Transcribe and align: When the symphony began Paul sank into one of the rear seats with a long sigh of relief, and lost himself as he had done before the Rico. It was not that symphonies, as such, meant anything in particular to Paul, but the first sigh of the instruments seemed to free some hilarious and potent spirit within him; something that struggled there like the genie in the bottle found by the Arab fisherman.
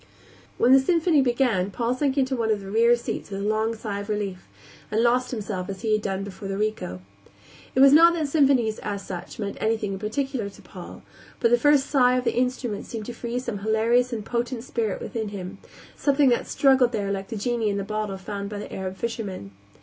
When 0.57 0.73
the 0.73 0.79
symphony 0.79 1.21
began 1.21 1.69
Paul 1.69 1.93
sank 1.93 2.17
into 2.17 2.35
one 2.35 2.49
of 2.49 2.61
the 2.61 2.71
rear 2.71 2.95
seats 2.95 3.29
with 3.29 3.39
a 3.39 3.43
long 3.47 3.75
sigh 3.75 3.99
of 3.99 4.09
relief, 4.09 4.47
and 4.89 5.03
lost 5.03 5.29
himself 5.29 5.69
as 5.69 5.81
he 5.81 5.93
had 5.93 6.01
done 6.01 6.23
before 6.23 6.47
the 6.47 6.57
Rico. 6.57 7.01
It 7.75 7.81
was 7.81 7.93
not 7.93 8.13
that 8.15 8.27
symphonies, 8.27 8.79
as 8.79 9.05
such, 9.05 9.37
meant 9.37 9.57
anything 9.61 9.93
in 9.93 9.99
particular 9.99 10.49
to 10.49 10.61
Paul, 10.63 11.03
but 11.39 11.51
the 11.51 11.59
first 11.59 11.85
sigh 11.85 12.17
of 12.17 12.23
the 12.23 12.35
instruments 12.35 12.89
seemed 12.89 13.05
to 13.05 13.13
free 13.13 13.37
some 13.37 13.59
hilarious 13.59 14.11
and 14.11 14.25
potent 14.25 14.63
spirit 14.63 14.99
within 15.03 15.27
him; 15.29 15.59
something 15.95 16.29
that 16.29 16.47
struggled 16.47 16.93
there 16.93 17.11
like 17.11 17.27
the 17.27 17.35
genie 17.37 17.69
in 17.69 17.77
the 17.77 17.83
bottle 17.83 18.17
found 18.17 18.49
by 18.49 18.57
the 18.57 18.73
Arab 18.73 18.97
fisherman. 18.97 19.51